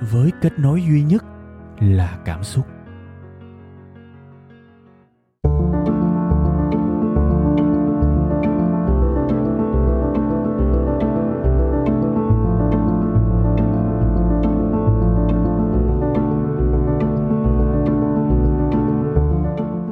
[0.00, 1.24] với kết nối duy nhất
[1.80, 2.66] là cảm xúc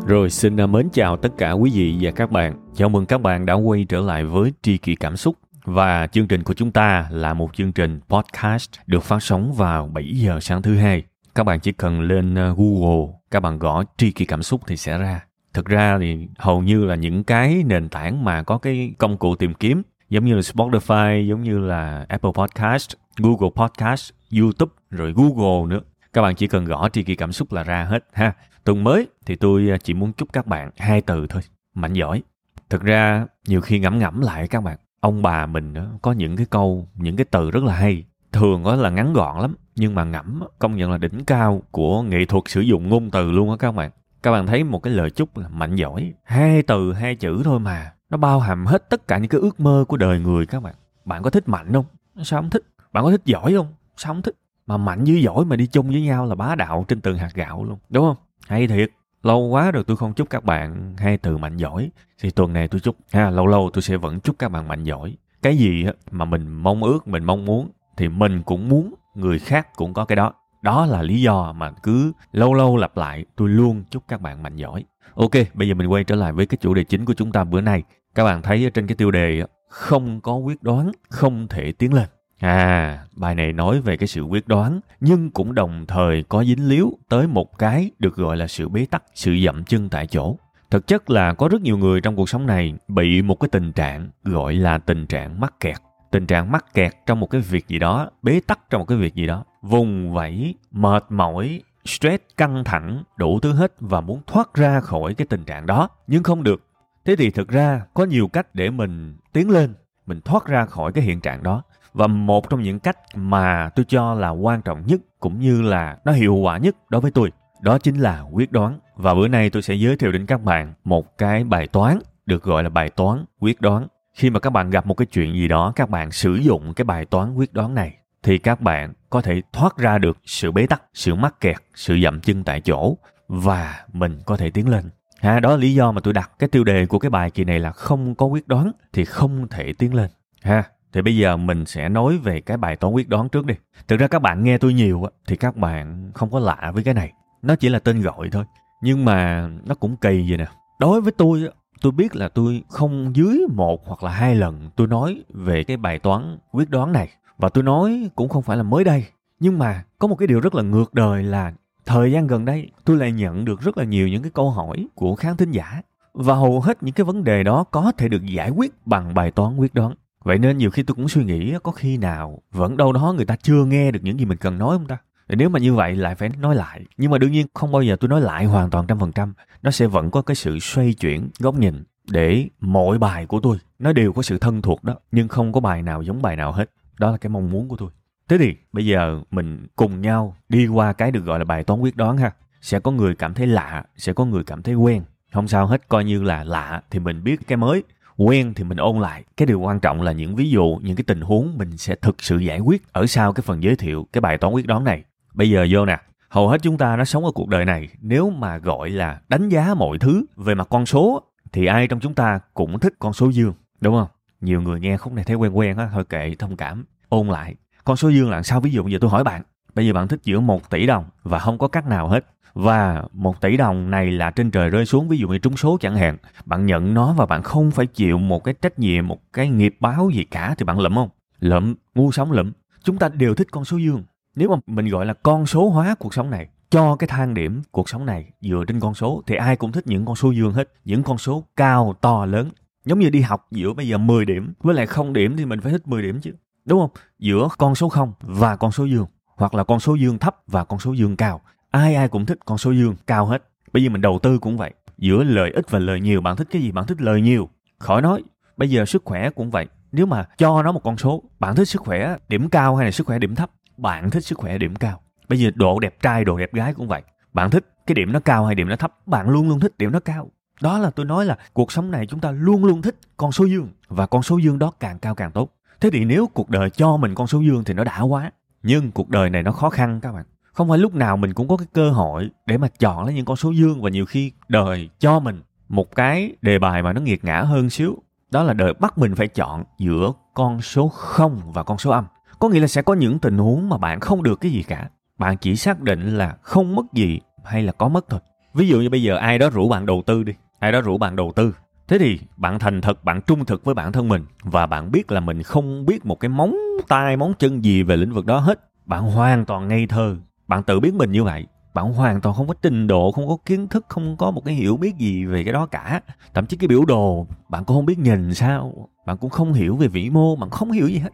[0.09, 2.55] Rồi xin mến chào tất cả quý vị và các bạn.
[2.75, 5.35] Chào mừng các bạn đã quay trở lại với Tri Kỷ Cảm Xúc.
[5.69, 9.87] Và chương trình của chúng ta là một chương trình podcast được phát sóng vào
[9.87, 11.03] 7 giờ sáng thứ hai.
[11.35, 14.77] Các bạn chỉ cần lên ờ, Google, các bạn gõ Tri Kỷ Cảm Xúc thì
[14.77, 15.25] sẽ ra.
[15.55, 19.35] Thực ra thì hầu như là những cái nền tảng mà có cái công cụ
[19.37, 25.15] tìm kiếm giống như là Spotify, giống như là Apple Podcast, Google Podcast, YouTube, rồi
[25.16, 25.80] Google nữa.
[26.13, 28.32] Các bạn chỉ cần gõ tri kỳ cảm xúc là ra hết ha.
[28.65, 31.43] Tuần mới thì tôi ờ, chỉ muốn chúc các bạn hai từ thôi,
[31.75, 32.23] mạnh giỏi.
[32.71, 36.46] Thực ra nhiều khi ngẫm ngẫm lại các bạn, ông bà mình có những cái
[36.51, 38.04] câu, những cái từ rất là hay.
[38.32, 42.02] Thường đó là ngắn gọn lắm, nhưng mà ngẫm công nhận là đỉnh cao của
[42.02, 43.91] nghệ thuật sử dụng ngôn từ luôn á các bạn.
[44.23, 47.60] Các bạn thấy một cái lời chúc là mạnh giỏi, hai từ, hai chữ thôi
[47.60, 47.93] mà.
[48.10, 50.74] Nó bao hàm hết tất cả những cái ước mơ của đời người các bạn.
[51.04, 51.85] Bạn có thích mạnh không?
[52.23, 52.63] Sao không thích?
[52.93, 53.66] Bạn có thích giỏi không?
[53.96, 54.35] Sao không thích?
[54.66, 57.35] Mà mạnh với giỏi mà đi chung với nhau là bá đạo trên từng hạt
[57.35, 57.79] gạo luôn.
[57.91, 58.16] Đúng không?
[58.49, 58.91] hay thiệt
[59.23, 61.91] lâu quá rồi tôi không chúc các bạn hai từ mạnh giỏi.
[62.21, 64.84] Thì tuần này tôi chúc, ha, lâu lâu tôi sẽ vẫn chúc các bạn mạnh
[64.84, 65.16] giỏi.
[65.43, 69.69] Cái gì mà mình mong ước, mình mong muốn, thì mình cũng muốn, người khác
[69.77, 70.33] cũng có cái đó.
[70.62, 74.43] Đó là lý do mà cứ lâu lâu lặp lại, tôi luôn chúc các bạn
[74.43, 74.84] mạnh giỏi.
[75.15, 77.44] Ok, bây giờ mình quay trở lại với cái chủ đề chính của chúng ta
[77.44, 77.82] bữa nay.
[78.15, 82.06] Các bạn thấy trên cái tiêu đề không có quyết đoán, không thể tiến lên.
[82.38, 86.69] À, bài này nói về cái sự quyết đoán, nhưng cũng đồng thời có dính
[86.69, 90.37] líu tới một cái được gọi là sự bế tắc, sự dậm chân tại chỗ.
[90.71, 93.72] Thực chất là có rất nhiều người trong cuộc sống này bị một cái tình
[93.72, 95.77] trạng gọi là tình trạng mắc kẹt.
[96.10, 98.98] Tình trạng mắc kẹt trong một cái việc gì đó, bế tắc trong một cái
[98.98, 104.21] việc gì đó, vùng vẫy, mệt mỏi, stress, căng thẳng, đủ thứ hết và muốn
[104.27, 106.62] thoát ra khỏi cái tình trạng đó, nhưng không được.
[107.04, 109.75] Thế thì thực ra có nhiều cách để mình tiến lên,
[110.06, 111.62] mình thoát ra khỏi cái hiện trạng đó
[111.93, 115.99] và một trong những cách mà tôi cho là quan trọng nhất cũng như là
[116.04, 118.78] nó hiệu quả nhất đối với tôi, đó chính là quyết đoán.
[118.97, 122.43] Và bữa nay tôi sẽ giới thiệu đến các bạn một cái bài toán, được
[122.43, 123.87] gọi là bài toán quyết đoán.
[124.15, 126.84] Khi mà các bạn gặp một cái chuyện gì đó, các bạn sử dụng cái
[126.84, 130.66] bài toán quyết đoán này, thì các bạn có thể thoát ra được sự bế
[130.66, 132.97] tắc, sự mắc kẹt, sự dậm chân tại chỗ,
[133.28, 134.91] và mình có thể tiến lên.
[135.21, 137.44] Ha, đó là lý do mà tôi đặt cái tiêu đề của cái bài kỳ
[137.44, 140.10] này là không có quyết đoán thì không thể tiến lên.
[140.43, 143.54] Ha thì bây giờ mình sẽ nói về cái bài toán quyết đoán trước đi.
[143.88, 146.94] Thực ra các bạn nghe tôi nhiều thì các bạn không có lạ với cái
[146.94, 147.12] này.
[147.43, 148.44] Nó chỉ là tên gọi thôi.
[148.82, 150.47] Nhưng mà nó cũng kỳ vậy nè.
[150.81, 151.48] Đối với tôi,
[151.81, 155.77] tôi biết là tôi không dưới một hoặc là hai lần tôi nói về cái
[155.77, 157.09] bài toán quyết đoán này.
[157.38, 159.04] Và tôi nói cũng không phải là mới đây.
[159.41, 161.53] Nhưng mà có một cái điều rất là ngược đời là
[161.87, 164.87] thời gian gần đây tôi lại nhận được rất là nhiều những cái câu hỏi
[164.94, 165.82] của khán thính giả.
[166.15, 169.31] Và hầu hết những cái vấn đề đó có thể được giải quyết bằng bài
[169.31, 169.94] toán quyết đoán.
[170.28, 173.25] Vậy nên nhiều khi tôi cũng suy nghĩ có khi nào vẫn đâu đó người
[173.25, 174.99] ta chưa nghe được những gì mình cần nói không ta?
[175.28, 176.84] Nếu mà như vậy lại phải nói lại.
[176.97, 179.34] Nhưng mà đương nhiên không bao giờ tôi nói lại hoàn toàn trăm phần trăm.
[179.62, 183.59] Nó sẽ vẫn có cái sự xoay chuyển góc nhìn để mỗi bài của tôi
[183.78, 184.94] nó đều có sự thân thuộc đó.
[185.12, 186.71] Nhưng không có bài nào giống bài nào hết.
[186.99, 187.91] Đó là cái mong muốn của tôi.
[188.28, 191.81] Thế thì bây giờ mình cùng nhau đi qua cái được gọi là bài toán
[191.81, 192.33] quyết đoán ha.
[192.60, 195.03] Sẽ có người cảm thấy lạ, sẽ có người cảm thấy quen.
[195.33, 197.83] Không sao hết, coi như là lạ thì mình biết cái mới
[198.18, 199.24] quen thì mình ôn lại.
[199.36, 202.22] Cái điều quan trọng là những ví dụ, những cái tình huống mình sẽ thực
[202.22, 205.03] sự giải quyết ở sau cái phần giới thiệu, cái bài toán quyết đoán này.
[205.34, 208.30] Bây giờ vô nè, hầu hết chúng ta nó sống ở cuộc đời này, nếu
[208.30, 211.22] mà gọi là đánh giá mọi thứ về mặt con số
[211.53, 214.09] thì ai trong chúng ta cũng thích con số dương, đúng không?
[214.41, 216.84] Nhiều người nghe khúc này thấy quen quen á thôi kệ thông cảm.
[217.09, 217.54] Ôn lại,
[217.84, 218.60] con số dương là sao?
[218.60, 219.42] Ví dụ giờ tôi hỏi bạn,
[219.74, 223.04] bây giờ bạn thích giữa một tỷ đồng và không có cách nào hết và
[223.12, 225.97] một tỷ đồng này là trên trời rơi xuống, ví dụ như trúng số chẳng
[225.97, 226.16] hạn.
[226.45, 229.77] Bạn nhận nó và bạn không phải chịu một cái trách nhiệm, một cái nghiệp
[229.80, 231.09] báo gì cả, thì bạn lụm không?
[231.41, 232.53] Lụm, ngu sống lụm.
[232.84, 234.03] Chúng ta đều thích con số dương.
[234.34, 237.62] Nếu mà mình gọi là con số hóa cuộc sống này, cho cái thang điểm
[237.71, 240.53] cuộc sống này dựa trên con số, thì ai cũng thích những con số dương
[240.53, 240.72] hết.
[240.84, 242.50] Những con số cao, to, lớn.
[242.84, 245.60] Giống như đi học, giữa bây giờ 10 điểm, với lại không điểm thì mình
[245.60, 246.33] phải thích 10 điểm chứ.
[246.65, 246.91] Đúng không?
[247.18, 249.06] Giữa con số không và con số dương.
[249.36, 252.38] Hoặc là con số dương thấp và con số dương cao ai ai cũng thích
[252.44, 253.42] con số dương, cao hết.
[253.72, 254.74] Bây giờ mình đầu tư cũng vậy.
[254.98, 257.49] Giữa lợi ích và lợi nhiều, bạn thích cái gì, bạn thích lợi nhiều.
[257.79, 258.23] Khỏi nói,
[258.56, 259.67] bây giờ sức khỏe cũng vậy.
[259.93, 262.91] Nếu mà cho nó một con số, bạn thích sức khỏe điểm cao hay là
[262.91, 263.50] sức khỏe điểm thấp?
[263.76, 265.00] Bạn thích sức khỏe điểm cao.
[265.29, 267.03] Bây giờ độ đẹp trai, độ đẹp gái cũng vậy.
[267.32, 269.06] Bạn thích cái điểm nó cao hay điểm nó thấp?
[269.06, 270.31] Bạn luôn luôn thích điểm nó cao.
[270.61, 273.44] Đó là tôi nói là cuộc sống này chúng ta luôn luôn thích con số
[273.44, 275.53] dương, và con số dương đó càng cao càng tốt.
[275.81, 278.31] Thế thì nếu cuộc đời cho mình con số dương thì nó đã quá,
[278.62, 280.25] nhưng cuộc đời này nó khó khăn các bạn
[280.59, 283.25] không phải lúc nào mình cũng có cái cơ hội để mà chọn lấy những
[283.25, 287.01] con số dương và nhiều khi đời cho mình một cái đề bài mà nó
[287.01, 287.97] nghiệt ngã hơn xíu.
[288.31, 292.05] Đó là đời bắt mình phải chọn giữa con số không và con số âm.
[292.39, 294.89] Có nghĩa là sẽ có những tình huống mà bạn không được cái gì cả.
[295.19, 298.21] Bạn chỉ xác định là không mất gì hay là có mất thôi.
[298.55, 300.33] Ví dụ như bây giờ ai đó rủ bạn đầu tư đi.
[300.59, 301.55] Ai đó rủ bạn đầu tư.
[301.89, 305.13] Thế thì bạn thành thật, bạn trung thực với bản thân mình và bạn biết
[305.13, 306.57] là mình không biết một cái móng
[306.89, 308.61] tay, móng chân gì về lĩnh vực đó hết.
[308.87, 310.17] Bạn hoàn toàn ngây thơ
[310.49, 313.37] bạn tự biết mình như vậy, bạn hoàn toàn không có trình độ, không có
[313.47, 316.00] kiến thức, không có một cái hiểu biết gì về cái đó cả.
[316.35, 319.77] Thậm chí cái biểu đồ, bạn cũng không biết nhìn sao, bạn cũng không hiểu
[319.77, 321.11] về vĩ mô, bạn không hiểu gì hết.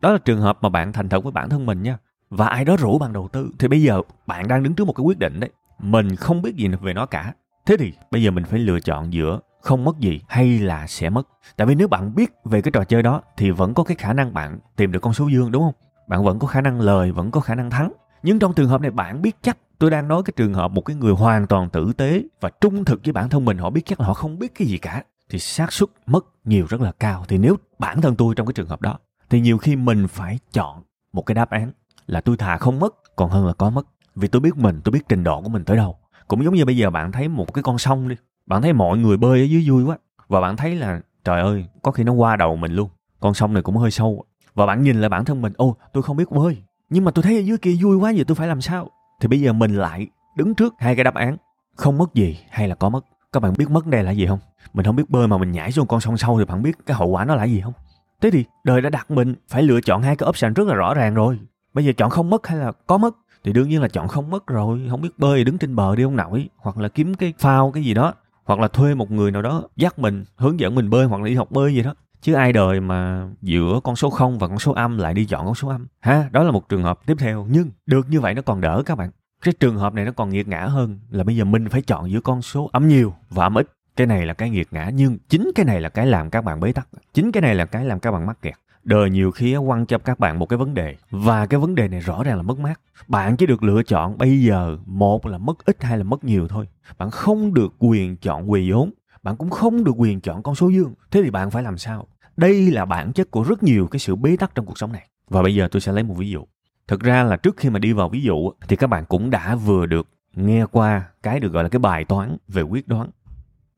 [0.00, 1.98] Đó là trường hợp mà bạn thành thật với bản thân mình nha.
[2.30, 3.50] Và ai đó rủ bạn đầu tư.
[3.58, 5.50] Thì bây giờ bạn đang đứng trước một cái quyết định đấy.
[5.78, 7.32] Mình không biết gì về nó cả.
[7.66, 11.10] Thế thì bây giờ mình phải lựa chọn giữa không mất gì hay là sẽ
[11.10, 11.28] mất.
[11.56, 14.12] Tại vì nếu bạn biết về cái trò chơi đó, thì vẫn có cái khả
[14.12, 15.74] năng bạn tìm được con số dương, đúng không?
[16.08, 17.92] Bạn vẫn có khả năng lời, vẫn có khả năng thắng
[18.22, 20.80] nhưng trong trường hợp này, bạn biết chắc tôi đang nói cái trường hợp một
[20.80, 23.82] cái người hoàn toàn tử tế và trung thực với bản thân mình, họ biết
[23.86, 26.92] chắc là họ không biết cái gì cả, thì xác suất mất nhiều rất là
[26.92, 27.24] cao.
[27.28, 28.98] Thì nếu bản thân tôi trong cái trường hợp đó,
[29.30, 30.82] thì nhiều khi mình phải chọn
[31.12, 31.72] một cái đáp án
[32.06, 33.86] là tôi thà không mất, còn hơn là có mất.
[34.14, 35.98] Vì tôi biết mình, tôi biết trình độ của mình tới đâu.
[36.28, 38.16] Cũng giống như bây giờ bạn thấy một cái con sông đi,
[38.46, 39.98] bạn thấy mọi người bơi ở dưới vui quá,
[40.28, 42.88] và bạn thấy là, trời ơi, có khi nó qua đầu mình luôn.
[43.20, 44.24] Con sông này cũng hơi sâu,
[44.54, 47.22] và bạn nhìn lại bản thân mình, ô, tôi không biết bơi nhưng mà tôi
[47.22, 48.90] thấy ở dưới kia vui quá, giờ tôi phải làm sao?
[49.20, 50.06] Thì bây giờ mình lại
[50.36, 51.36] đứng trước hai cái đáp án.
[51.76, 53.04] Không mất gì hay là có mất?
[53.32, 54.38] Các bạn biết mất đây là gì không?
[54.74, 56.96] Mình không biết bơi mà mình nhảy xuống con sông sâu thì bạn biết cái
[56.96, 57.72] hậu quả nó là gì không?
[58.20, 60.94] Thế thì đời đã đặt mình phải lựa chọn hai cái option rất là rõ
[60.94, 61.38] ràng rồi.
[61.74, 63.16] Bây giờ chọn không mất hay là có mất?
[63.44, 64.86] Thì đương nhiên là chọn không mất rồi.
[64.90, 67.84] Không biết bơi, đứng trên bờ đi ông nổi, hoặc là kiếm cái phao cái
[67.84, 68.14] gì đó,
[68.44, 71.28] hoặc là thuê một người nào đó dắt mình, hướng dẫn mình bơi, hoặc là
[71.28, 74.58] đi học bơi gì đó chứ ai đời mà giữa con số 0 và con
[74.58, 75.86] số âm lại đi chọn con số âm?
[76.00, 77.46] Ha, đó là một trường hợp tiếp theo.
[77.50, 79.10] Nhưng được như vậy nó còn đỡ các bạn.
[79.44, 82.10] Cái trường hợp này nó còn nghiệt ngã hơn là bây giờ mình phải chọn
[82.10, 83.72] giữa con số âm nhiều và âm ít.
[83.96, 86.60] Cái này là cái nghiệt ngã, nhưng chính cái này là cái làm các bạn
[86.60, 86.88] bế tắc.
[87.14, 88.54] Chính cái này là cái làm các bạn mắc kẹt.
[88.84, 91.88] Đời nhiều khi quăng cho các bạn một cái vấn đề, và cái vấn đề
[91.88, 92.80] này rõ ràng là mất mát.
[93.08, 96.48] Bạn chỉ được lựa chọn bây giờ một là mất ít hay là mất nhiều
[96.48, 96.68] thôi.
[96.98, 98.90] Bạn không được quyền chọn quỳ vốn
[99.22, 100.94] bạn cũng không được quyền chọn con số dương.
[101.10, 102.06] Thế thì bạn phải làm sao?
[102.36, 105.08] Đây là bản chất của rất nhiều cái sự bế tắc trong cuộc sống này.
[105.28, 106.44] Và bây giờ tôi sẽ lấy một ví dụ.
[106.88, 109.54] Thực ra là trước khi mà đi vào ví dụ thì các bạn cũng đã
[109.54, 113.10] vừa được nghe qua cái được gọi là cái bài toán về quyết đoán.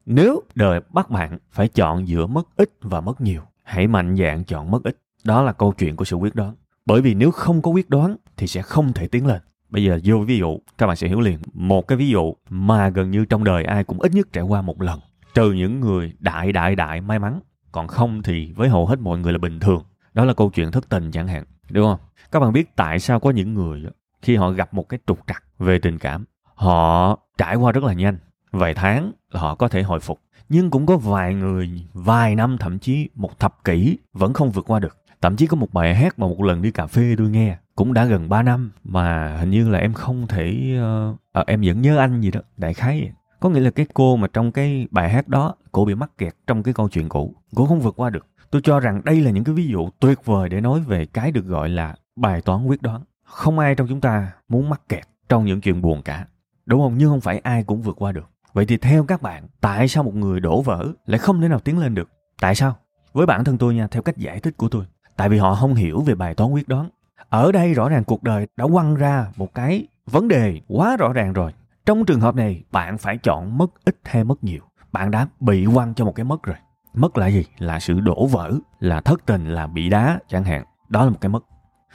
[0.06, 4.44] Nếu đời bắt bạn phải chọn giữa mất ít và mất nhiều, hãy mạnh dạn
[4.44, 4.96] chọn mất ít.
[5.24, 6.54] Đó là câu chuyện của sự quyết đoán.
[6.86, 9.40] Bởi vì nếu không có quyết đoán thì sẽ không thể tiến lên.
[9.68, 11.38] Bây giờ vô ví dụ, các bạn sẽ hiểu liền.
[11.52, 14.62] Một cái ví dụ mà gần như trong đời ai cũng ít nhất trải qua
[14.62, 15.00] một lần.
[15.34, 17.40] Trừ những người đại đại đại may mắn
[17.74, 19.82] còn không thì với hầu hết mọi người là bình thường.
[20.14, 21.98] Đó là câu chuyện thất tình chẳng hạn đúng không?
[22.32, 23.82] Các bạn biết tại sao có những người
[24.22, 27.92] khi họ gặp một cái trục trặc về tình cảm họ trải qua rất là
[27.92, 28.18] nhanh.
[28.52, 32.56] Vài tháng là họ có thể hồi phục nhưng cũng có vài người vài năm
[32.58, 34.96] thậm chí một thập kỷ vẫn không vượt qua được.
[35.20, 37.94] Thậm chí có một bài hát mà một lần đi cà phê tôi nghe cũng
[37.94, 40.78] đã gần 3 năm mà hình như là em không thể
[41.10, 42.40] uh, à, em vẫn nhớ anh gì đó.
[42.56, 45.94] Đại khái có nghĩa là cái cô mà trong cái bài hát đó cổ bị
[45.94, 47.34] mắc kẹt trong cái câu chuyện cũ.
[47.54, 48.26] Cổ không vượt qua được.
[48.50, 51.32] Tôi cho rằng đây là những cái ví dụ tuyệt vời để nói về cái
[51.32, 53.02] được gọi là bài toán quyết đoán.
[53.24, 56.26] Không ai trong chúng ta muốn mắc kẹt trong những chuyện buồn cả.
[56.66, 56.94] Đúng không?
[56.98, 58.30] Nhưng không phải ai cũng vượt qua được.
[58.52, 61.60] Vậy thì theo các bạn, tại sao một người đổ vỡ lại không thể nào
[61.60, 62.08] tiến lên được?
[62.40, 62.76] Tại sao?
[63.12, 64.84] Với bản thân tôi nha, theo cách giải thích của tôi,
[65.16, 66.88] tại vì họ không hiểu về bài toán quyết đoán.
[67.28, 71.12] Ở đây rõ ràng cuộc đời đã quăng ra một cái vấn đề quá rõ
[71.12, 71.52] ràng rồi.
[71.86, 74.62] Trong trường hợp này, bạn phải chọn mất ít hay mất nhiều?
[74.94, 76.56] Bạn đã bị quăng cho một cái mất rồi.
[76.94, 77.44] Mất là gì?
[77.58, 80.64] Là sự đổ vỡ, là thất tình, là bị đá, chẳng hạn.
[80.88, 81.44] Đó là một cái mất.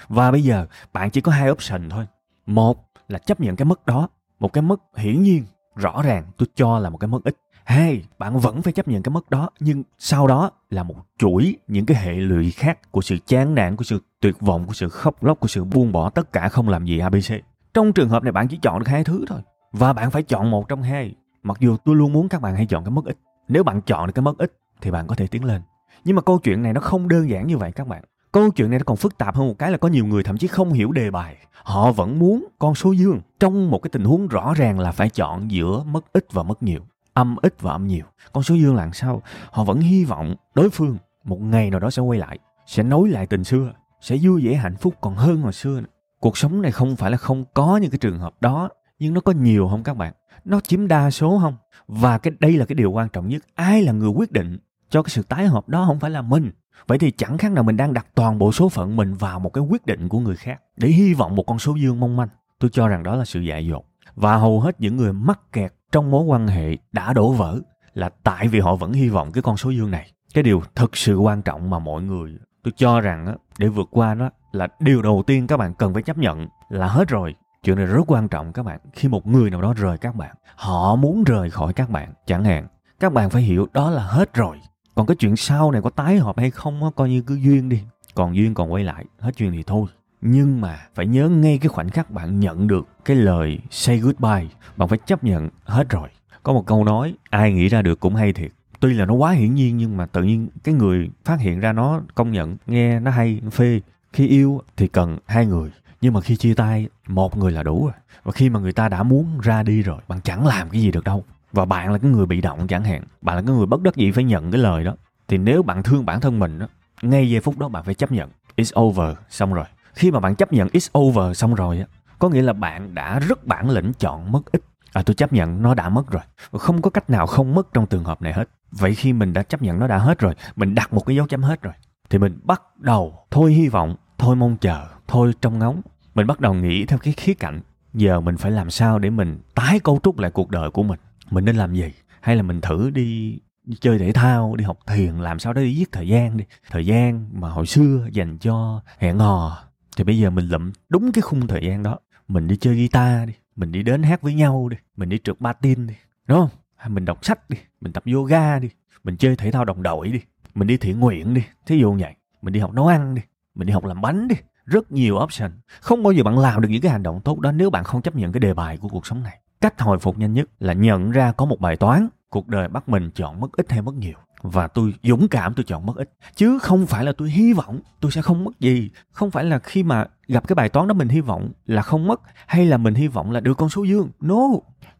[0.08, 2.08] Và bây giờ, bạn chỉ có hai option thôi.
[2.46, 4.10] Một là chấp nhận cái mất đó.
[4.40, 5.44] Một cái mất hiển nhiên,
[5.76, 7.36] rõ ràng, tôi cho là một cái mất ít.
[7.64, 11.56] Hai, bạn vẫn phải chấp nhận cái mất đó, nhưng sau đó là một chuỗi
[11.68, 14.90] những cái hệ lụy khác của sự chán nản, của sự tuyệt vọng, của sự
[14.90, 17.34] khóc lóc, của sự buông bỏ tất cả không làm gì abc
[17.74, 19.42] trong trường hợp này, bạn chỉ chọn được hai thứ thôi.
[19.72, 22.66] Và bạn phải chọn một trong hai mặc dù tôi luôn muốn các bạn hãy
[22.66, 23.18] chọn cái mất ít.
[23.48, 25.62] Nếu bạn chọn được cái mất ít, thì bạn có thể tiến lên.
[26.06, 28.04] Nhưng mà câu chuyện này nó không đơn giản như vậy các bạn.
[28.32, 30.38] Câu chuyện này nó còn phức tạp hơn một cái là có nhiều người thậm
[30.38, 31.38] chí không hiểu đề bài.
[31.64, 35.10] Họ vẫn muốn con số dương trong một cái tình huống rõ ràng là phải
[35.10, 36.82] chọn giữa mất ít và mất nhiều,
[37.14, 38.06] âm ít và âm nhiều.
[38.34, 39.22] Con số dương là sao?
[39.52, 43.10] Họ vẫn hy vọng đối phương một ngày nào đó sẽ quay lại, sẽ nối
[43.10, 45.88] lại tình xưa, sẽ vui vẻ, hạnh phúc còn hơn hồi xưa nữa.
[46.20, 48.70] cuộc sống này không phải là không có những cái trường hợp đó,
[49.00, 50.14] nhưng nó có nhiều không các bạn?
[50.46, 51.56] Nó chiếm đa số không?
[51.88, 53.44] Và cái đây là cái điều quan trọng nhất.
[53.56, 54.58] Ai là người quyết định
[54.90, 56.52] cho cái sự tái hợp đó không phải là mình?
[56.88, 59.54] Vậy thì chẳng khác nào mình đang đặt toàn bộ số phận mình vào một
[59.54, 62.30] cái quyết định của người khác để hy vọng một con số dương mong manh.
[62.60, 63.86] Tôi cho rằng đó là sự dại dột.
[64.16, 67.60] Và hầu hết những người mắc kẹt trong mối quan hệ đã đổ vỡ
[67.94, 70.12] là tại vì họ vẫn hy vọng cái con số dương này.
[70.34, 74.16] Cái điều thật sự quan trọng mà mọi người, tôi cho rằng để vượt qua
[74.16, 77.78] nó là điều đầu tiên các bạn cần phải chấp nhận là hết rồi chuyện
[77.78, 78.80] này rất quan trọng các bạn.
[78.94, 82.44] Khi một người nào đó rời các bạn, họ muốn rời khỏi các bạn, chẳng
[82.44, 82.68] hạn,
[83.00, 84.58] các bạn phải hiểu đó là hết rồi.
[84.96, 87.70] Còn cái chuyện sau này có tái hợp hay không á, coi như cứ duyên
[87.70, 87.82] đi.
[88.16, 89.88] Còn duyên còn quay lại, hết chuyện thì thôi.
[90.22, 94.48] Nhưng mà phải nhớ ngay cái khoảnh khắc bạn nhận được cái lời say goodbye,
[94.78, 96.10] bạn phải chấp nhận hết rồi.
[96.44, 98.52] Có một câu nói, ai nghĩ ra được cũng hay thiệt.
[98.80, 101.74] Tuy là nó quá hiển nhiên nhưng mà tự nhiên cái người phát hiện ra
[101.74, 103.82] nó công nhận, nghe nó hay phê.
[104.14, 107.86] Khi yêu thì cần hai người nhưng mà khi chia tay, một người là đủ
[107.86, 107.94] rồi.
[108.24, 110.92] Và khi mà người ta đã muốn ra đi rồi, bạn chẳng làm cái gì
[110.92, 111.24] được đâu.
[111.52, 113.04] Và bạn là cái người bị động chẳng hạn.
[113.22, 114.96] Bạn là cái người bất đắc dĩ phải nhận cái lời đó.
[115.28, 116.68] Thì nếu bạn thương bản thân mình đó,
[117.02, 119.66] ngay giây phút đó bạn phải chấp nhận, it's over, xong rồi.
[119.94, 121.86] Khi mà bạn chấp nhận it's over, xong rồi á,
[122.20, 124.62] có nghĩa là bạn đã rất bản lĩnh chọn mất ít.
[124.94, 126.24] À tôi chấp nhận nó đã mất rồi.
[126.52, 128.50] Không có cách nào không mất trong trường hợp này hết.
[128.72, 131.28] Vậy khi mình đã chấp nhận nó đã hết rồi, mình đặt một cái dấu
[131.28, 131.74] chấm hết rồi,
[132.10, 135.82] thì mình bắt đầu thôi hy vọng, thôi mong chờ thôi trong ngóng
[136.16, 137.62] mình bắt đầu nghĩ theo cái khía cạnh
[137.94, 141.00] giờ mình phải làm sao để mình tái cấu trúc lại cuộc đời của mình?
[141.30, 141.92] Mình nên làm gì?
[142.22, 145.62] Hay là mình thử đi, đi chơi thể thao đi học thiền làm sao đó
[145.62, 146.46] đi giết thời gian đi?
[146.70, 149.64] Thời gian mà hồi xưa dành cho hẹn hò
[149.98, 152.00] thì bây giờ mình lụm đúng cái khung thời gian đó.
[152.28, 155.36] Mình đi chơi guitar đi mình đi đến hát với nhau đi mình đi trượt
[155.40, 155.94] patin đi
[156.28, 156.50] đúng không?
[156.76, 158.70] Hay mình đọc sách đi mình tập yoga đi
[159.04, 160.20] mình chơi thể thao đồng đội đi
[160.56, 162.14] mình đi thiện nguyện đi thí dụ vậy.
[162.42, 163.22] Mình đi học nấu ăn đi
[163.56, 164.36] mình đi học làm bánh đi
[164.70, 165.52] rất nhiều option.
[165.82, 168.02] Không bao giờ bạn làm được những cái hành động tốt đó nếu bạn không
[168.02, 169.40] chấp nhận cái đề bài của cuộc sống này.
[169.62, 172.90] Cách hồi phục nhanh nhất là nhận ra có một bài toán, cuộc đời bắt
[172.90, 174.18] mình chọn mất ít hay mất nhiều.
[174.42, 176.10] Và tôi dũng cảm tôi chọn mất ít.
[176.36, 178.90] Chứ không phải là tôi hy vọng tôi sẽ không mất gì.
[179.12, 182.08] Không phải là khi mà gặp cái bài toán đó mình hy vọng là không
[182.08, 184.10] mất, hay là mình hy vọng là được con số dương.
[184.20, 184.48] No!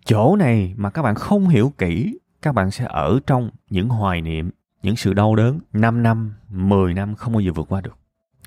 [0.06, 4.22] Chỗ này mà các bạn không hiểu kỹ, các bạn sẽ ở trong những hoài
[4.22, 4.50] niệm,
[4.84, 7.99] những sự đau đớn 5 năm 10 năm không bao giờ vượt qua được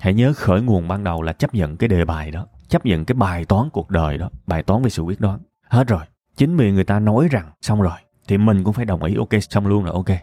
[0.03, 3.05] hãy nhớ khởi nguồn ban đầu là chấp nhận cái đề bài đó, chấp nhận
[3.05, 5.39] cái bài toán cuộc đời đó, bài toán về sự quyết đoán.
[5.69, 6.01] Hết rồi.
[6.37, 9.29] Chính vì người ta nói rằng xong rồi, thì mình cũng phải đồng ý, ok,
[9.49, 10.17] xong luôn rồi, ok.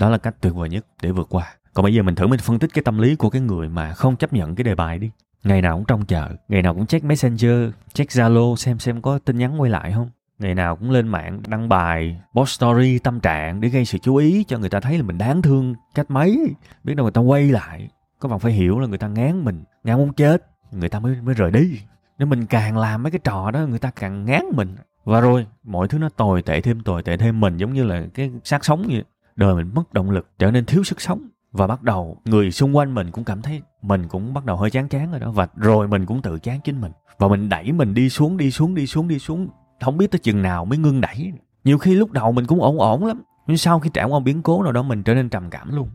[0.00, 1.54] Đó là cách tuyệt vời nhất để vượt qua.
[1.74, 3.92] Còn bây giờ mình thử mình phân tích cái tâm lý của cái người mà
[3.92, 5.10] không chấp nhận cái đề bài đi.
[5.44, 9.18] Ngày nào cũng trong chợ ngày nào cũng check messenger, check zalo xem xem có
[9.18, 10.10] tin nhắn quay lại không.
[10.38, 14.16] Ngày nào cũng lên mạng đăng bài, post story, tâm trạng để gây sự chú
[14.16, 16.54] ý cho người ta thấy là mình đáng thương cách mấy.
[16.84, 17.88] Biết đâu người ta quay lại
[18.22, 21.16] các bạn phải hiểu là người ta ngán mình, ngán muốn chết, người ta mới
[21.22, 21.80] mới rời đi.
[22.18, 24.76] Nếu mình càng làm mấy cái trò đó, người ta càng ngán mình.
[25.04, 28.02] Và rồi, mọi thứ nó tồi tệ thêm, tồi tệ thêm mình, giống như là
[28.14, 29.04] cái xác sống vậy.
[29.36, 31.28] Đời mình mất động lực, trở nên thiếu sức sống.
[31.52, 34.70] Và bắt đầu, người xung quanh mình cũng cảm thấy mình cũng bắt đầu hơi
[34.70, 35.30] chán chán rồi đó.
[35.30, 36.92] Và rồi mình cũng tự chán chính mình.
[37.18, 39.48] Và mình đẩy mình đi xuống đi xuống đi xuống đi xuống.
[39.80, 41.32] Không biết tới chừng nào mới ngưng đẩy.
[41.64, 44.42] Nhiều khi lúc đầu mình cũng ổn ổn lắm, nhưng sau khi trải qua biến
[44.42, 45.88] cố nào đó mình trở nên trầm cảm luôn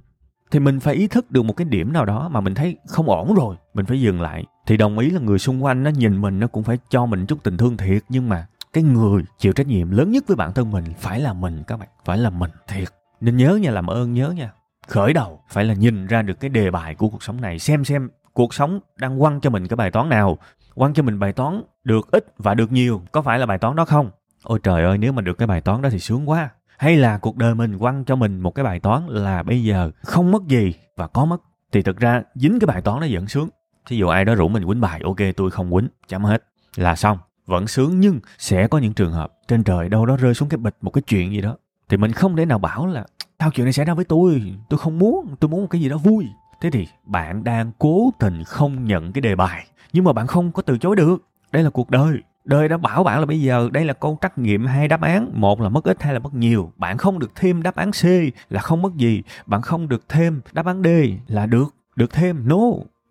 [0.52, 3.10] thì mình phải ý thức được một cái điểm nào đó mà mình thấy không
[3.10, 4.46] ổn rồi, mình phải dừng lại.
[4.68, 7.26] Thì đồng ý là người xung quanh nó nhìn mình, nó cũng phải cho mình
[7.26, 8.04] chút tình thương thiệt.
[8.10, 11.34] Nhưng mà cái người chịu trách nhiệm lớn nhất với bản thân mình phải là
[11.34, 12.88] mình các bạn, phải là mình thiệt.
[13.22, 14.52] Nên nhớ nha, làm ơn nhớ nha.
[14.88, 17.86] Khởi đầu phải là nhìn ra được cái đề bài của cuộc sống này, xem
[17.86, 20.38] xem cuộc sống đang quăng cho mình cái bài toán nào,
[20.76, 23.02] quăng cho mình bài toán được ít và được nhiều.
[23.12, 24.12] Có phải là bài toán đó không?
[24.44, 27.18] Ôi trời ơi, nếu mà được cái bài toán đó thì sướng quá hay là
[27.18, 30.48] cuộc đời mình quăng cho mình một cái bài toán là bây giờ không mất
[30.48, 31.42] gì và có mất.
[31.72, 33.50] Thì thực ra dính cái bài toán nó vẫn sướng.
[33.88, 36.44] Thí dụ ai đó rủ mình quýnh bài, ok, tôi không quýnh, chấm hết.
[36.76, 40.34] Là xong, vẫn sướng nhưng sẽ có những trường hợp trên trời đâu đó rơi
[40.34, 41.58] xuống cái bịch một cái chuyện gì đó.
[41.90, 43.06] Thì mình không thể nào bảo là
[43.40, 45.90] sao chuyện này xảy ra với tôi tôi không muốn, tôi muốn một cái gì
[45.90, 46.28] đó vui.
[46.62, 50.52] Thế thì bạn đang cố tình không nhận cái đề bài, nhưng mà bạn không
[50.52, 51.18] có từ chối được.
[51.52, 52.18] Đây là cuộc đời
[52.48, 55.32] đời đã bảo bạn là bây giờ đây là câu trắc nghiệm hai đáp án.
[55.34, 56.72] Một là mất ít hay là mất nhiều.
[56.76, 58.06] Bạn không được thêm đáp án c
[58.50, 59.24] là không mất gì.
[59.46, 60.88] Bạn không được thêm đáp án d
[61.28, 62.48] là được được thêm.
[62.48, 62.62] No,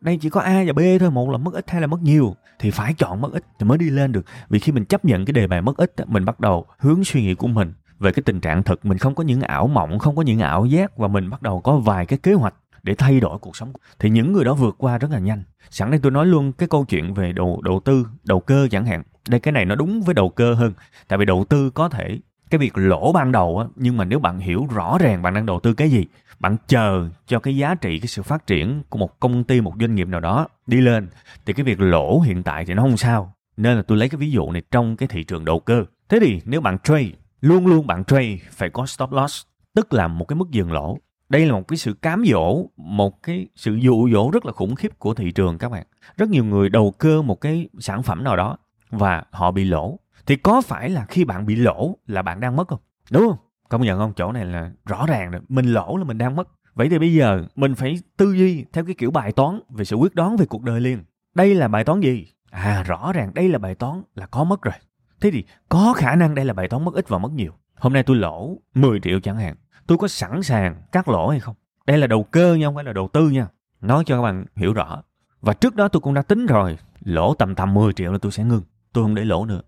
[0.00, 1.11] đây chỉ có a và b thôi.
[1.11, 2.35] Một là mất ít hay là mất nhiều.
[2.59, 4.25] Thì phải chọn mất ít thì mới đi lên được.
[4.49, 7.23] Vì khi mình chấp nhận cái đề bài mất ít mình bắt đầu hướng suy
[7.23, 10.16] nghĩ của mình về cái tình trạng thực mình không có những ảo mộng, không
[10.16, 12.55] có những ảo giác và mình bắt đầu có vài cái kế hoạch
[12.87, 13.73] để thay đổi cuộc sống.
[13.99, 15.43] Thì những người đó vượt qua rất là nhanh.
[15.71, 18.87] Sẵn đây tôi nói luôn cái câu chuyện về đầu đầu tư, đầu cơ chẳng
[18.87, 19.02] hạn.
[19.28, 20.73] Đây, cái này nó đúng với đầu cơ hơn.
[21.09, 22.19] Tại vì đầu tư có thể,
[22.50, 25.47] cái việc lỗ ban đầu á, nhưng mà nếu bạn hiểu rõ ràng bạn đang
[25.47, 26.05] đầu tư cái gì,
[26.40, 29.75] bạn chờ cho cái giá trị, cái sự phát triển của một công ty, một
[29.81, 31.09] doanh nghiệp nào đó đi lên,
[31.47, 33.33] thì cái việc lỗ hiện tại thì nó không sao.
[33.57, 35.85] Nên là tôi lấy cái ví dụ này trong cái thị trường đầu cơ.
[36.09, 39.43] Thế thì nếu bạn trade, luôn luôn bạn trade phải có stop loss,
[39.75, 43.23] tức là một cái mức dừng lỗ đây là một cái sự cám dỗ, một
[43.23, 45.87] cái sự dụ dỗ rất là khủng khiếp của thị trường các bạn.
[46.16, 48.59] Rất nhiều người đầu cơ một cái sản phẩm nào đó
[48.90, 49.99] và họ bị lỗ.
[50.26, 52.80] Thì có phải là khi bạn bị lỗ là bạn đang mất không?
[53.11, 53.38] Đúng không?
[53.68, 54.12] Công nhận không?
[54.16, 55.40] Chỗ này là rõ ràng rồi.
[55.49, 56.49] Mình lỗ là mình đang mất.
[56.75, 59.97] Vậy thì bây giờ mình phải tư duy theo cái kiểu bài toán về sự
[59.97, 61.04] quyết đoán về cuộc đời liền.
[61.35, 62.26] Đây là bài toán gì?
[62.50, 64.75] À rõ ràng đây là bài toán là có mất rồi.
[65.21, 67.52] Thế thì có khả năng đây là bài toán mất ít và mất nhiều.
[67.76, 69.54] Hôm nay tôi lỗ 10 triệu chẳng hạn
[69.87, 71.55] tôi có sẵn sàng cắt lỗ hay không?
[71.87, 73.49] Đây là đầu cơ nha, không phải là đầu tư nha.
[73.81, 75.02] Nói cho các bạn hiểu rõ.
[75.40, 78.33] Và trước đó tôi cũng đã tính rồi, lỗ tầm tầm 10 triệu là tôi
[78.33, 78.62] sẽ ngưng.
[78.93, 79.61] Tôi không để lỗ nữa.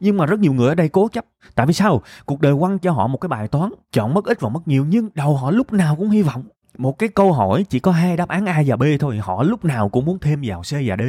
[0.00, 1.24] Nhưng mà rất nhiều người ở đây cố chấp.
[1.54, 2.02] Tại vì sao?
[2.26, 4.84] Cuộc đời quăng cho họ một cái bài toán, chọn mất ít và mất nhiều,
[4.88, 6.44] nhưng đầu họ lúc nào cũng hy vọng.
[6.78, 9.64] Một cái câu hỏi, chỉ có hai đáp án a và b thôi, họ lúc
[9.64, 11.02] nào cũng muốn thêm vào c và d.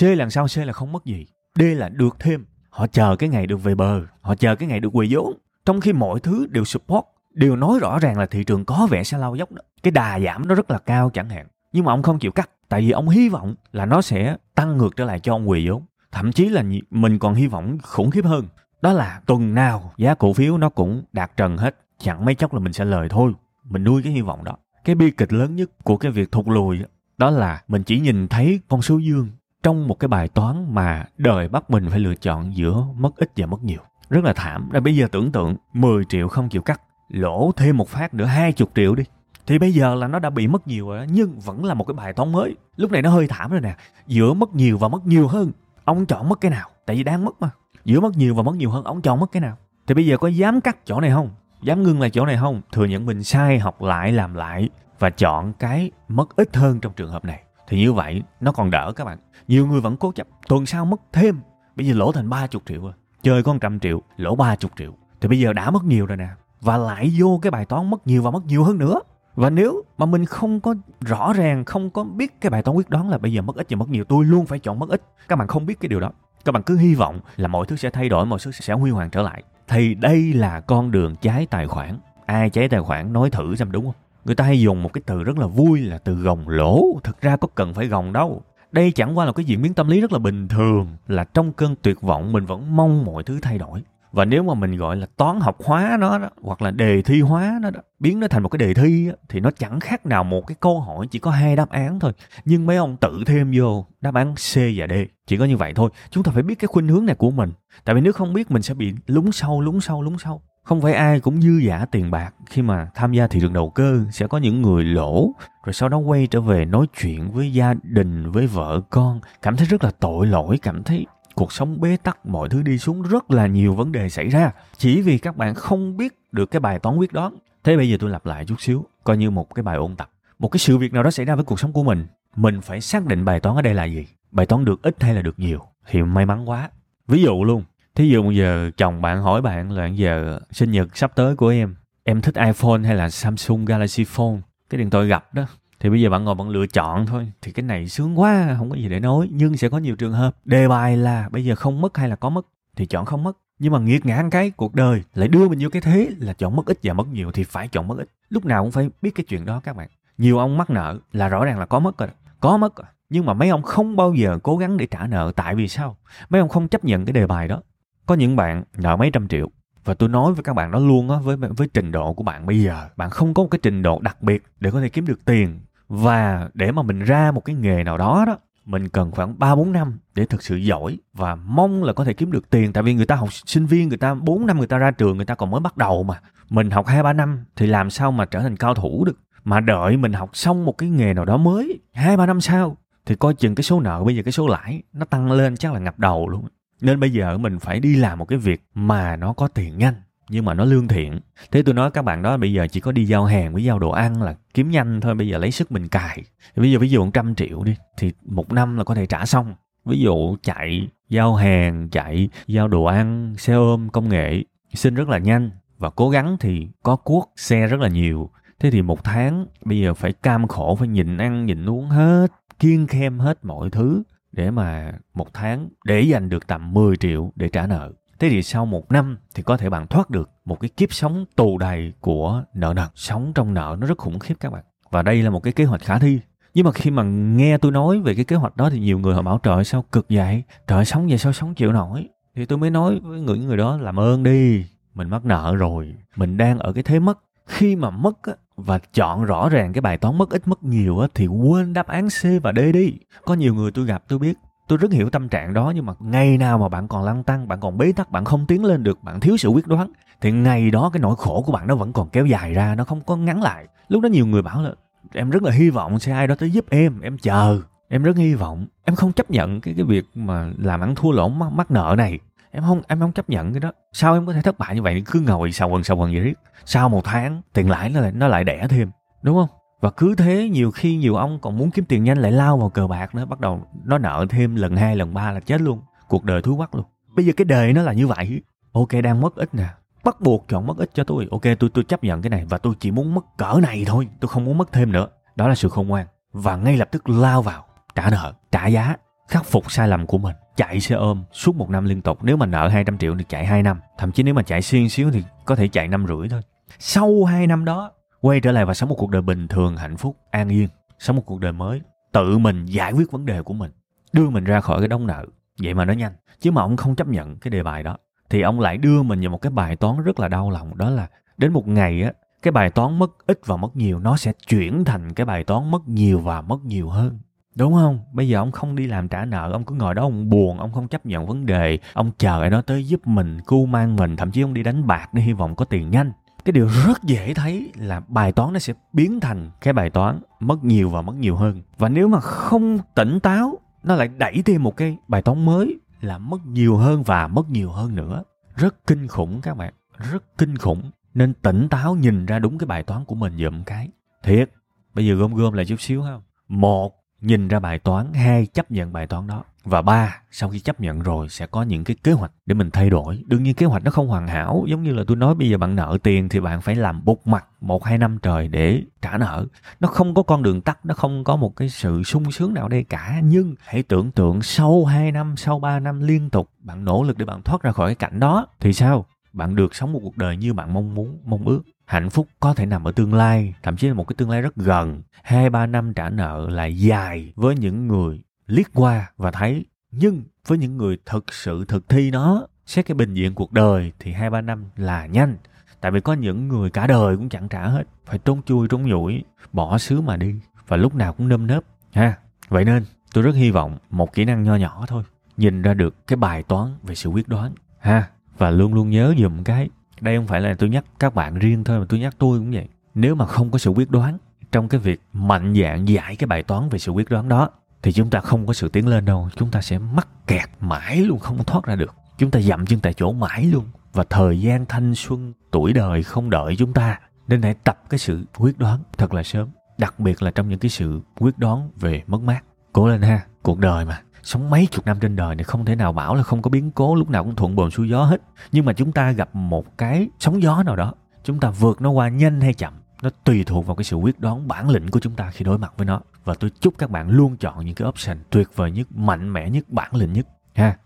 [0.00, 0.46] C là sao?
[0.54, 1.26] C là không mất gì.
[1.54, 2.44] D là được thêm.
[2.70, 5.80] Họ chờ cái ngày được về bờ, họ chờ cái ngày được quỳ vốn trong
[5.80, 9.18] khi mọi thứ đều support đều nói rõ ràng là thị trường có vẻ sẽ
[9.18, 9.62] lao dốc đó.
[9.82, 11.46] Cái đà giảm nó rất là cao chẳng hạn.
[11.72, 14.78] Nhưng mà ông không chịu cắt, tại vì ông hy vọng là nó sẽ tăng
[14.78, 15.82] ngược trở lại cho ông quỳ vốn
[16.14, 18.46] thậm chí là mình còn hy vọng khủng khiếp hơn.
[18.82, 21.76] Đó là tuần nào giá cổ phiếu nó cũng đạt trần hết.
[21.98, 23.32] Chẳng mấy chốc là mình sẽ lời thôi.
[23.64, 24.56] Mình nuôi cái hy vọng đó.
[24.84, 26.78] Cái bi kịch lớn nhất của cái việc thụt lùi
[27.18, 29.28] đó là mình chỉ nhìn thấy con số dương
[29.62, 33.30] trong một cái bài toán mà đời bắt mình phải lựa chọn giữa mất ít
[33.36, 33.80] và mất nhiều.
[34.10, 34.68] Rất là thảm.
[34.72, 38.24] Rồi bây giờ tưởng tượng 10 triệu không chịu cắt lỗ thêm một phát nữa
[38.24, 39.04] 20 triệu đi.
[39.46, 41.94] Thì bây giờ là nó đã bị mất nhiều rồi nhưng vẫn là một cái
[41.94, 42.56] bài toán mới.
[42.76, 45.52] Lúc này nó hơi thảm rồi nè, giữa mất nhiều và mất nhiều hơn,
[45.84, 46.68] ông chọn mất cái nào?
[46.86, 47.50] Tại vì đang mất mà.
[47.84, 49.56] Giữa mất nhiều và mất nhiều hơn, ông chọn mất cái nào?
[49.86, 51.30] Thì bây giờ có dám cắt chỗ này không?
[51.62, 52.60] Dám ngưng lại chỗ này không?
[52.72, 56.92] Thừa nhận mình sai, học lại, làm lại và chọn cái mất ít hơn trong
[56.92, 57.42] trường hợp này.
[57.68, 59.18] Thì như vậy, nó còn đỡ các bạn.
[59.48, 61.40] Nhiều người vẫn cố chấp, tuần sau mất thêm.
[61.76, 64.92] Bây giờ lỗ thành 30 triệu rồi, chơi có 100 triệu, lỗ 30 triệu.
[65.20, 66.28] Thì bây giờ đã mất nhiều rồi nè
[66.64, 69.00] và lại vô cái bài toán mất nhiều và mất nhiều hơn nữa.
[69.34, 72.90] Và nếu mà mình không có rõ ràng, không có biết cái bài toán quyết
[72.90, 75.02] đoán là bây giờ mất ít và mất nhiều, tôi luôn phải chọn mất ít.
[75.28, 76.10] Các bạn không biết cái điều đó.
[76.44, 78.90] Các bạn cứ hy vọng là mọi thứ sẽ thay đổi, mọi thứ sẽ huy
[78.90, 79.42] hoàng trở lại.
[79.68, 81.98] Thì đây là con đường cháy tài khoản.
[82.26, 83.94] Ai cháy tài khoản nói thử xem đúng không?
[84.24, 86.84] Người ta hay dùng một cái từ rất là vui là từ gồng lỗ.
[87.04, 88.42] Thực ra có cần phải gồng đâu.
[88.72, 91.52] Đây chẳng qua là cái diễn biến tâm lý rất là bình thường, là trong
[91.52, 93.82] cơn tuyệt vọng mình vẫn mong mọi thứ thay đổi
[94.14, 97.20] và nếu mà mình gọi là toán học hóa nó đó, hoặc là đề thi
[97.20, 100.06] hóa nó đó, biến nó thành một cái đề thi đó, thì nó chẳng khác
[100.06, 102.12] nào một cái câu hỏi chỉ có hai đáp án thôi.
[102.44, 104.92] Nhưng mấy ông tự thêm vô đáp án C và D
[105.26, 105.90] chỉ có như vậy thôi.
[106.10, 107.52] Chúng ta phải biết cái khuynh hướng này của mình.
[107.84, 110.42] Tại vì nếu không biết mình sẽ bị lúng sâu lúng sâu lúng sâu.
[110.62, 113.70] Không phải ai cũng dư giả tiền bạc khi mà tham gia thị trường đầu
[113.70, 114.00] cơ.
[114.12, 115.30] Sẽ có những người lỗ
[115.64, 119.20] rồi sau đó quay trở về nói chuyện với gia đình với vợ con.
[119.42, 122.78] Cảm thấy rất là tội lỗi cảm thấy cuộc sống bế tắc, mọi thứ đi
[122.78, 124.52] xuống rất là nhiều vấn đề xảy ra.
[124.76, 127.36] Chỉ vì các bạn không biết được cái bài toán quyết đoán.
[127.64, 130.10] Thế bây giờ tôi lặp lại chút xíu, coi như một cái bài ôn tập.
[130.38, 132.80] Một cái sự việc nào đó xảy ra với cuộc sống của mình mình phải
[132.80, 134.06] xác định bài toán ở đây là gì.
[134.30, 136.70] Bài toán được ít hay là được nhiều thì may mắn quá.
[137.08, 141.12] Ví dụ luôn, thí dụ giờ chồng bạn hỏi bạn là giờ sinh nhật sắp
[141.14, 144.36] tới của em em thích iphone hay là samsung galaxy phone
[144.70, 145.44] cái điện thoại gặp đó
[145.84, 147.32] thì bây giờ bạn ngồi bạn lựa chọn thôi.
[147.42, 149.28] Thì cái này sướng quá, không có gì để nói.
[149.32, 152.16] Nhưng sẽ có nhiều trường hợp đề bài là bây giờ không mất hay là
[152.16, 153.36] có mất thì chọn không mất.
[153.58, 156.56] Nhưng mà nghiệt ngã cái cuộc đời lại đưa mình vô cái thế là chọn
[156.56, 158.08] mất ít và mất nhiều thì phải chọn mất ít.
[158.30, 159.88] Lúc nào cũng phải biết cái chuyện đó các bạn.
[160.18, 162.08] Nhiều ông mắc nợ là rõ ràng là có mất rồi
[162.40, 162.86] có mất rồi.
[163.10, 165.32] Nhưng mà mấy ông không bao giờ cố gắng để trả nợ.
[165.36, 165.96] Tại vì sao?
[166.28, 167.62] Mấy ông không chấp nhận cái đề bài đó.
[168.06, 169.50] Có những bạn nợ mấy trăm triệu.
[169.84, 172.46] Và tôi nói với các bạn đó luôn á, với với trình độ của bạn.
[172.46, 175.06] Bây giờ bạn không có một cái trình độ đặc biệt để có thể kiếm
[175.06, 179.10] được tiền và để mà mình ra một cái nghề nào đó đó, mình cần
[179.10, 182.50] khoảng 3 4 năm để thực sự giỏi và mong là có thể kiếm được
[182.50, 184.90] tiền tại vì người ta học sinh viên, người ta 4 năm người ta ra
[184.90, 186.20] trường, người ta còn mới bắt đầu mà.
[186.50, 189.18] Mình học 2 3 năm thì làm sao mà trở thành cao thủ được.
[189.44, 192.76] Mà đợi mình học xong một cái nghề nào đó mới 2 3 năm sau,
[193.06, 195.72] thì coi chừng cái số nợ bây giờ, cái số lãi nó tăng lên chắc
[195.72, 196.46] là ngập đầu luôn.
[196.80, 199.94] Nên bây giờ mình phải đi làm một cái việc mà nó có tiền nhanh
[200.28, 201.20] nhưng mà nó lương thiện.
[201.50, 203.78] Thế tôi nói các bạn đó, bây giờ chỉ có đi giao hàng với giao
[203.78, 206.22] đồ ăn là kiếm nhanh thôi, bây giờ lấy sức mình cài.
[206.56, 209.54] Bây giờ ví dụ 100 triệu đi, thì một năm là có thể trả xong.
[209.84, 215.08] Ví dụ chạy giao hàng, chạy giao đồ ăn, xe ôm, công nghệ, xin rất
[215.08, 215.50] là nhanh.
[215.78, 218.30] Và cố gắng thì có cuốc xe rất là nhiều.
[218.60, 222.26] Thế thì một tháng, bây giờ phải cam khổ, phải nhịn ăn, nhịn uống hết,
[222.58, 227.32] kiêng khem hết mọi thứ để mà một tháng để dành được tầm 10 triệu
[227.36, 230.60] để trả nợ thế thì sau một năm thì có thể bạn thoát được một
[230.60, 232.88] cái kiếp sống tù đầy của nợ nần.
[232.94, 234.64] Sống trong nợ nó rất khủng khiếp các bạn.
[234.90, 236.20] Và đây là một cái kế hoạch khả thi.
[236.54, 239.14] Nhưng mà khi mà nghe tôi nói về cái kế hoạch đó thì nhiều người
[239.14, 240.42] họ bảo trời sao cực vậy?
[240.66, 242.08] Trời sống vậy sao sống chịu nổi?
[242.36, 244.66] Thì tôi mới nói với người người đó làm ơn đi.
[244.94, 245.94] Mình mắc nợ rồi.
[246.16, 247.18] Mình đang ở cái thế mất.
[247.46, 250.98] Khi mà mất á, và chọn rõ ràng cái bài toán mất ít mất nhiều
[250.98, 252.92] á, thì quên đáp án C và D đi.
[253.24, 255.92] Có nhiều người tôi gặp tôi biết tôi rất hiểu tâm trạng đó nhưng mà
[256.00, 258.82] ngày nào mà bạn còn lăn tăng bạn còn bế tắc bạn không tiến lên
[258.82, 261.74] được bạn thiếu sự quyết đoán thì ngày đó cái nỗi khổ của bạn nó
[261.74, 263.66] vẫn còn kéo dài ra nó không có ngắn lại.
[263.88, 264.70] Lúc đó nhiều người bảo là
[265.12, 268.16] em rất là hy vọng sẽ ai đó tới giúp em em chờ em rất
[268.16, 268.66] hy vọng.
[268.84, 271.94] Em không chấp nhận cái cái việc mà làm ăn thua lỗ mắc, mắc nợ
[271.98, 272.18] này.
[272.50, 273.72] Em không em không chấp nhận cái đó.
[273.92, 275.02] Sao em có thể thất bại như vậy?
[275.06, 276.34] Cứ ngồi sầu quần sầu quần vậy riết.
[276.64, 278.90] Sau một tháng tiền lãi nó lại nó lại đẻ thêm
[279.22, 279.63] đúng không?
[279.84, 282.68] Và cứ thế, nhiều khi nhiều ông còn muốn kiếm tiền nhanh lại lao vào
[282.68, 285.80] cờ bạc nữa, bắt đầu nó nợ thêm lần hai, lần ba là chết luôn.
[286.08, 286.84] Cuộc đời thú quắc luôn.
[287.16, 288.42] Bây giờ cái đời nó là như vậy.
[288.72, 289.66] Ok, đang mất ít nè.
[290.04, 291.28] Bắt buộc chọn mất ít cho tôi.
[291.30, 294.08] Ok, tôi tôi chấp nhận cái này và tôi chỉ muốn mất cỡ này thôi.
[294.20, 295.06] Tôi không muốn mất thêm nữa.
[295.36, 296.06] Đó là sự khôn ngoan.
[296.32, 298.96] Và ngay lập tức lao vào, trả nợ, trả giá,
[299.28, 300.36] khắc phục sai lầm của mình.
[300.56, 302.18] Chạy xe ôm suốt một năm liên tục.
[302.22, 303.80] Nếu mà nợ 200 triệu thì chạy 2 năm.
[303.98, 306.40] Thậm chí nếu mà chạy xuyên xíu thì có thể chạy năm rưỡi thôi.
[306.78, 307.90] Sau 2 năm đó
[308.24, 310.68] quay trở lại và sống một cuộc đời bình thường, hạnh phúc, an yên.
[310.98, 311.80] Sống một cuộc đời mới,
[312.12, 313.70] tự mình giải quyết vấn đề của mình.
[314.12, 315.26] Đưa mình ra khỏi cái đống nợ.
[315.62, 317.96] Vậy mà nó nhanh, chứ mà ông không chấp nhận cái đề bài đó.
[318.30, 320.90] Thì ông lại đưa mình vào một cái bài toán rất là đau lòng, đó
[320.90, 321.06] là
[321.36, 324.84] đến một ngày á, cái bài toán mất ít và mất nhiều, nó sẽ chuyển
[324.84, 327.18] thành cái bài toán mất nhiều và mất nhiều hơn.
[327.56, 327.98] Đúng không?
[328.12, 330.72] Bây giờ ông không đi làm trả nợ, ông cứ ngồi đó ông buồn, ông
[330.72, 334.16] không chấp nhận vấn đề, ông chờ ai đó tới giúp mình cưu mang mình,
[334.16, 336.12] thậm chí ông đi đánh bạc để hy vọng có tiền nhanh
[336.44, 340.20] cái điều rất dễ thấy là bài toán nó sẽ biến thành cái bài toán
[340.40, 341.62] mất nhiều và mất nhiều hơn.
[341.78, 345.78] Và nếu mà không tỉnh táo, nó lại đẩy thêm một cái bài toán mới
[346.00, 348.22] là mất nhiều hơn và mất nhiều hơn nữa.
[348.56, 349.74] Rất kinh khủng các bạn,
[350.10, 350.90] rất kinh khủng.
[351.14, 353.90] Nên tỉnh táo nhìn ra đúng cái bài toán của mình dùm cái.
[354.22, 354.50] Thiệt,
[354.94, 358.70] bây giờ gom gom lại chút xíu không một, nhìn ra bài toán, hai, chấp
[358.70, 361.96] nhận bài toán đó và ba, sau khi chấp nhận rồi sẽ có những cái
[362.04, 363.22] kế hoạch để mình thay đổi.
[363.26, 364.64] Đương nhiên kế hoạch nó không hoàn hảo.
[364.68, 367.26] Giống như là tôi nói bây giờ bạn nợ tiền thì bạn phải làm bục
[367.26, 369.46] mặt một, hai năm trời để trả nợ.
[369.80, 372.68] Nó không có con đường tắt, nó không có một cái sự sung sướng nào
[372.68, 373.20] đây cả.
[373.24, 377.18] Nhưng hãy tưởng tượng sau hai năm, sau ba năm liên tục, bạn nỗ lực
[377.18, 379.06] để bạn thoát ra khỏi cái cảnh đó, thì sao?
[379.32, 381.62] Bạn được sống một cuộc đời như bạn mong muốn, mong ước.
[381.86, 384.42] Hạnh phúc có thể nằm ở tương lai, thậm chí là một cái tương lai
[384.42, 385.02] rất gần.
[385.22, 390.22] Hai, ba năm trả nợ là dài với những người liếc qua và thấy, nhưng
[390.46, 394.12] với những người thực sự thực thi nó, xét cái bình diện cuộc đời thì
[394.12, 395.36] hai ba năm là nhanh.
[395.80, 398.82] Tại vì có những người cả đời cũng chẳng trả hết, phải trốn chui, trốn
[398.82, 400.34] nhủi, bỏ xứ mà đi,
[400.68, 402.18] và lúc nào cũng nâm nớp, ha.
[402.48, 405.02] Vậy nên, tôi rất hy vọng một kỹ năng nho nhỏ thôi,
[405.36, 408.08] nhìn ra được cái bài toán về sự quyết đoán, ha.
[408.38, 409.68] Và luôn luôn nhớ dùm cái,
[410.00, 412.50] đây không phải là tôi nhắc các bạn riêng thôi, mà tôi nhắc tôi cũng
[412.50, 412.68] vậy.
[412.94, 414.18] Nếu mà không có sự quyết đoán,
[414.52, 417.50] trong cái việc mạnh dạn giải cái bài toán về sự quyết đoán đó
[417.84, 419.28] thì chúng ta không có sự tiến lên đâu.
[419.36, 421.94] Chúng ta sẽ mắc kẹt mãi luôn, không thoát ra được.
[422.18, 423.64] Chúng ta dậm chân tại chỗ mãi luôn.
[423.92, 427.98] Và thời gian thanh xuân, tuổi đời không đợi chúng ta, nên hãy tập cái
[427.98, 429.48] sự quyết đoán thật là sớm.
[429.78, 432.40] Đặc biệt là trong những cái sự quyết đoán về mất mát.
[432.72, 434.00] Cố lên ha, cuộc đời mà.
[434.22, 436.70] Sống mấy chục năm trên đời này không thể nào bảo là không có biến
[436.70, 438.22] cố, lúc nào cũng thuận buồm xuôi gió hết.
[438.52, 440.94] Nhưng mà chúng ta gặp một cái sóng gió nào đó.
[441.24, 444.20] Chúng ta vượt nó qua nhanh hay chậm nó tùy thuộc vào cái sự quyết
[444.20, 446.00] đoán bản lĩnh của chúng ta khi đối mặt với nó.
[446.24, 449.50] Và tôi chúc các bạn luôn chọn những cái option tuyệt vời nhất, mạnh mẽ
[449.50, 450.76] nhất, bản lĩnh nhất, ha.